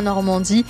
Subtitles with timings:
[0.00, 0.64] Normandie.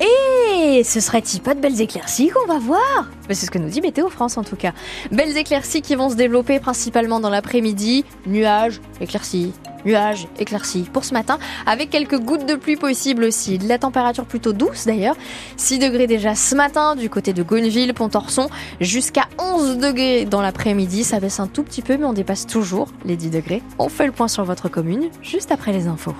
[0.00, 3.80] Et ce serait-il pas de belles éclaircies qu'on va voir C'est ce que nous dit
[3.80, 4.72] Météo France en tout cas.
[5.10, 8.04] Belles éclaircies qui vont se développer principalement dans l'après-midi.
[8.26, 9.52] Nuages, éclaircies,
[9.86, 13.58] nuages, éclaircies pour ce matin, avec quelques gouttes de pluie possibles aussi.
[13.58, 15.16] De la température plutôt douce d'ailleurs.
[15.56, 18.48] 6 degrés déjà ce matin du côté de Gonneville, Pontorson,
[18.80, 21.04] jusqu'à 11 degrés dans l'après-midi.
[21.04, 23.62] Ça baisse un tout petit peu, mais on dépasse toujours les 10 degrés.
[23.78, 26.14] On fait le point sur votre commune juste après les infos.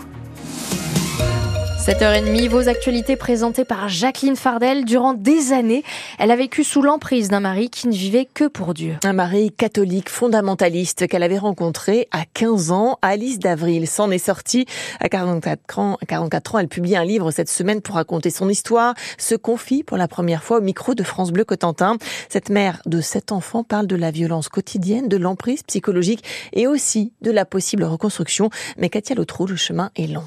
[1.87, 4.85] 7h30, vos actualités présentées par Jacqueline Fardel.
[4.85, 5.85] Durant des années,
[6.19, 8.97] elle a vécu sous l'emprise d'un mari qui ne vivait que pour Dieu.
[9.05, 12.99] Un mari catholique fondamentaliste qu'elle avait rencontré à 15 ans.
[13.03, 14.67] Alice d'Avril s'en est sortie
[14.99, 15.97] à 44 ans.
[16.03, 19.85] À 44 ans, elle publie un livre cette semaine pour raconter son histoire, se confie
[19.85, 21.99] pour la première fois au micro de France Bleu Cotentin.
[22.29, 27.13] Cette mère de sept enfants parle de la violence quotidienne, de l'emprise psychologique et aussi
[27.23, 28.51] de la possible reconstruction.
[28.77, 30.25] Mais Katia Lotrou, le chemin est long.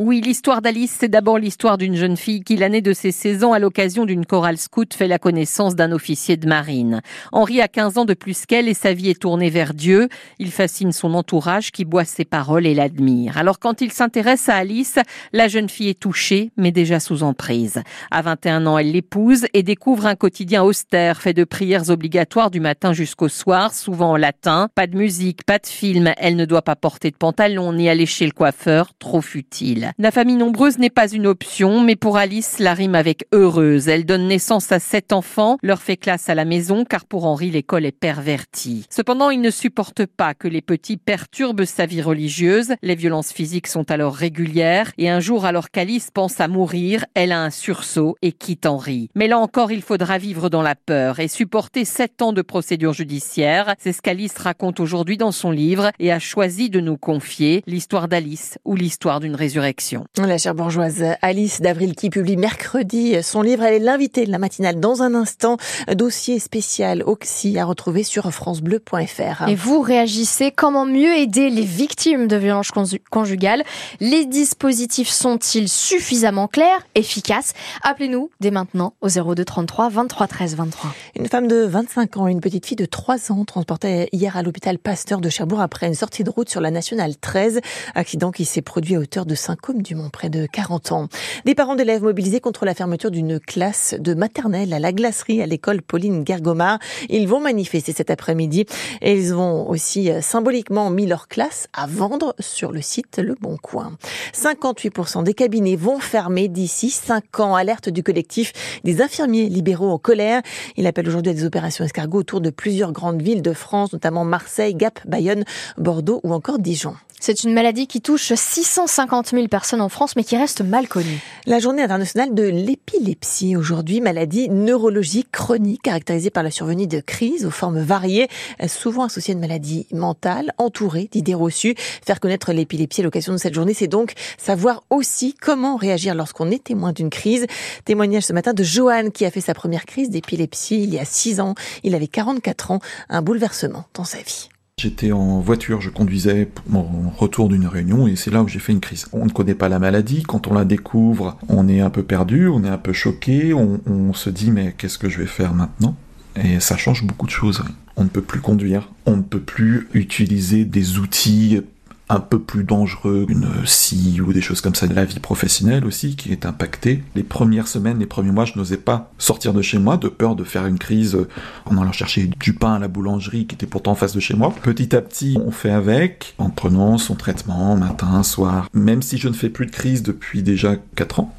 [0.00, 3.52] Oui, l'histoire d'Alice, c'est d'abord l'histoire d'une jeune fille qui, l'année de ses 16 ans,
[3.52, 7.00] à l'occasion d'une chorale scout, fait la connaissance d'un officier de marine.
[7.32, 10.08] Henri a 15 ans de plus qu'elle et sa vie est tournée vers Dieu.
[10.38, 13.38] Il fascine son entourage qui boit ses paroles et l'admire.
[13.38, 15.00] Alors quand il s'intéresse à Alice,
[15.32, 17.82] la jeune fille est touchée, mais déjà sous emprise.
[18.12, 22.60] À 21 ans, elle l'épouse et découvre un quotidien austère, fait de prières obligatoires du
[22.60, 24.68] matin jusqu'au soir, souvent en latin.
[24.76, 26.12] Pas de musique, pas de film.
[26.18, 29.87] Elle ne doit pas porter de pantalon ni aller chez le coiffeur, trop futile.
[29.96, 33.88] La famille nombreuse n'est pas une option, mais pour Alice, la rime avec heureuse.
[33.88, 37.50] Elle donne naissance à sept enfants, leur fait classe à la maison, car pour Henri,
[37.50, 38.84] l'école est pervertie.
[38.90, 42.74] Cependant, il ne supporte pas que les petits perturbent sa vie religieuse.
[42.82, 47.32] Les violences physiques sont alors régulières, et un jour, alors qu'Alice pense à mourir, elle
[47.32, 49.10] a un sursaut et quitte Henri.
[49.14, 52.92] Mais là encore, il faudra vivre dans la peur et supporter sept ans de procédure
[52.92, 53.74] judiciaire.
[53.78, 58.08] C'est ce qu'Alice raconte aujourd'hui dans son livre et a choisi de nous confier l'histoire
[58.08, 59.77] d'Alice ou l'histoire d'une résurrection.
[60.16, 63.62] La chère bourgeoise Alice d'Avril qui publie mercredi son livre.
[63.62, 65.56] Elle est l'invitée de la matinale dans un instant.
[65.94, 69.48] Dossier spécial Oxy à retrouver sur francebleu.fr.
[69.48, 72.72] Et vous réagissez comment mieux aider les victimes de violences
[73.10, 73.62] conjugales?
[74.00, 77.52] Les dispositifs sont-ils suffisamment clairs, efficaces?
[77.82, 80.94] Appelez-nous dès maintenant au 02 33 23 13 23.
[81.18, 84.44] Une femme de 25 ans et une petite fille de 3 ans transportaient hier à
[84.44, 87.60] l'hôpital Pasteur de Cherbourg après une sortie de route sur la nationale 13.
[87.96, 91.08] Accident qui s'est produit à hauteur de 5 du Mont, près de 40 ans.
[91.44, 95.46] Des parents d'élèves mobilisés contre la fermeture d'une classe de maternelle à la glacerie à
[95.46, 96.78] l'école Pauline Gergomar.
[97.08, 98.66] Ils vont manifester cet après-midi
[99.02, 103.34] et ils ont aussi euh, symboliquement mis leur classe à vendre sur le site Le
[103.34, 103.96] Bon Coin.
[104.34, 107.56] 58% des cabinets vont fermer d'ici 5 ans.
[107.56, 108.52] Alerte du collectif
[108.84, 110.42] des infirmiers libéraux en colère.
[110.76, 114.24] Il appelle aujourd'hui à des opérations escargots autour de plusieurs grandes villes de France, notamment
[114.24, 115.44] Marseille, Gap, Bayonne,
[115.76, 116.94] Bordeaux ou encore Dijon.
[117.20, 121.20] C'est une maladie qui touche 650 000 personnes en France, mais qui reste mal connue.
[121.46, 127.44] La journée internationale de l'épilepsie aujourd'hui, maladie neurologique chronique caractérisée par la survenue de crises
[127.44, 128.28] aux formes variées,
[128.68, 131.74] souvent associée à une maladie mentale, entourée d'idées reçues.
[131.76, 136.50] Faire connaître l'épilepsie à l'occasion de cette journée, c'est donc savoir aussi comment réagir lorsqu'on
[136.50, 137.46] est témoin d'une crise.
[137.84, 141.04] Témoignage ce matin de Johan qui a fait sa première crise d'épilepsie il y a
[141.04, 141.54] 6 ans.
[141.82, 144.48] Il avait 44 ans, un bouleversement dans sa vie.
[144.78, 148.70] J'étais en voiture, je conduisais mon retour d'une réunion et c'est là où j'ai fait
[148.70, 149.08] une crise.
[149.12, 152.46] On ne connaît pas la maladie, quand on la découvre, on est un peu perdu,
[152.46, 155.96] on est un peu choqué, on se dit mais qu'est-ce que je vais faire maintenant?
[156.36, 157.64] Et ça change beaucoup de choses.
[157.96, 161.60] On ne peut plus conduire, on ne peut plus utiliser des outils
[162.08, 164.86] un peu plus dangereux, une scie ou des choses comme ça.
[164.86, 167.02] La vie professionnelle aussi qui est impactée.
[167.14, 170.36] Les premières semaines, les premiers mois, je n'osais pas sortir de chez moi de peur
[170.36, 171.18] de faire une crise
[171.66, 174.34] en allant chercher du pain à la boulangerie qui était pourtant en face de chez
[174.34, 174.54] moi.
[174.62, 178.68] Petit à petit, on fait avec en prenant son traitement matin, soir.
[178.72, 181.34] Même si je ne fais plus de crise depuis déjà 4 ans,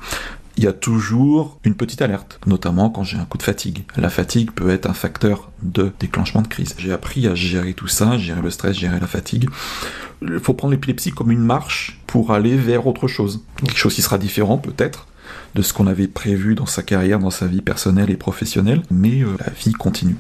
[0.59, 3.85] il y a toujours une petite alerte, notamment quand j'ai un coup de fatigue.
[3.95, 6.75] La fatigue peut être un facteur de déclenchement de crise.
[6.77, 9.49] J'ai appris à gérer tout ça, gérer le stress, gérer la fatigue.
[10.21, 13.41] Il faut prendre l'épilepsie comme une marche pour aller vers autre chose.
[13.63, 15.07] Quelque chose qui sera différent peut-être
[15.55, 19.21] de ce qu'on avait prévu dans sa carrière, dans sa vie personnelle et professionnelle, mais
[19.21, 20.17] euh, la vie continue.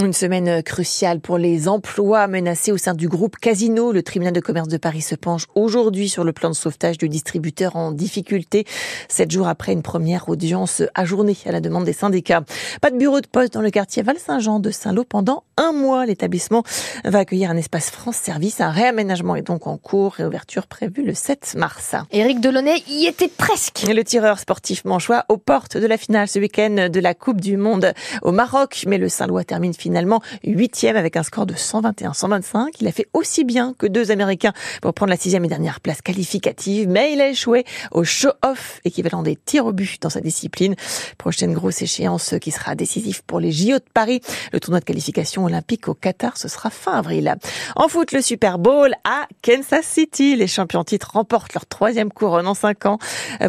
[0.00, 3.90] Une semaine cruciale pour les emplois menacés au sein du groupe Casino.
[3.90, 7.08] Le tribunal de commerce de Paris se penche aujourd'hui sur le plan de sauvetage du
[7.08, 8.64] distributeur en difficulté,
[9.08, 12.44] sept jours après une première audience ajournée à la demande des syndicats.
[12.80, 16.06] Pas de bureau de poste dans le quartier Val-Saint-Jean de Saint-Lô pendant un mois.
[16.06, 16.62] L'établissement
[17.04, 18.60] va accueillir un espace France Service.
[18.60, 20.12] Un réaménagement est donc en cours.
[20.12, 21.96] Réouverture prévue le 7 mars.
[22.12, 23.84] Éric Delaunay y était presque.
[23.88, 27.56] Le tireur sportif manchois aux portes de la finale ce week-end de la Coupe du
[27.56, 27.92] Monde
[28.22, 28.84] au Maroc.
[28.86, 32.72] Mais le Saint-Lô termine finalement finalement huitième avec un score de 121-125.
[32.82, 34.52] Il a fait aussi bien que deux Américains
[34.82, 39.22] pour prendre la sixième et dernière place qualificative, mais il a échoué au show-off équivalent
[39.22, 40.74] des tirs au but dans sa discipline.
[41.16, 44.20] Prochaine grosse échéance qui sera décisive pour les JO de Paris.
[44.52, 47.34] Le tournoi de qualification olympique au Qatar, ce sera fin avril.
[47.74, 50.36] En foot, le Super Bowl à Kansas City.
[50.36, 52.98] Les champions titres remportent leur troisième couronne en cinq ans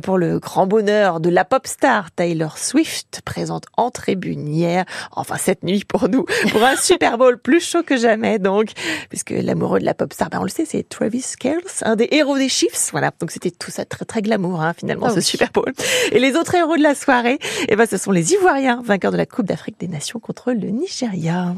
[0.04, 5.36] pour le grand bonheur de la pop star Taylor Swift, présente en tribune hier, enfin
[5.36, 6.19] cette nuit pour nous,
[6.52, 8.72] pour un Super Bowl plus chaud que jamais donc,
[9.10, 12.08] puisque l'amoureux de la pop star, ben on le sait, c'est Travis Kelce, un des
[12.12, 15.22] héros des Chiefs, voilà, donc c'était tout ça très très glamour hein, finalement ah ce
[15.22, 15.74] Super Bowl.
[16.12, 19.18] Et les autres héros de la soirée, eh ben ce sont les Ivoiriens, vainqueurs de
[19.18, 21.56] la Coupe d'Afrique des Nations contre le Nigeria.